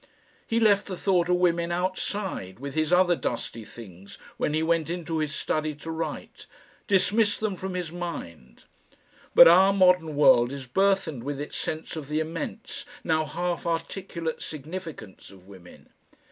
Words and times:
He 0.47 0.59
left 0.59 0.87
the 0.87 0.97
thought 0.97 1.29
of 1.29 1.35
women 1.35 1.71
outside 1.71 2.57
with 2.59 2.73
his 2.73 2.91
other 2.91 3.15
dusty 3.15 3.63
things 3.63 4.17
when 4.37 4.55
he 4.55 4.63
went 4.63 4.89
into 4.89 5.19
his 5.19 5.35
study 5.35 5.75
to 5.75 5.91
write, 5.91 6.47
dismissed 6.87 7.39
them 7.39 7.55
from 7.55 7.75
his 7.75 7.91
mind. 7.91 8.63
But 9.35 9.47
our 9.47 9.71
modern 9.71 10.15
world 10.15 10.51
is 10.51 10.65
burthened 10.65 11.23
with 11.23 11.39
its 11.39 11.55
sense 11.55 11.95
of 11.95 12.07
the 12.09 12.19
immense, 12.19 12.83
now 13.03 13.25
half 13.25 13.67
articulate, 13.67 14.41
significance 14.41 15.29
of 15.29 15.45
women. 15.45 15.89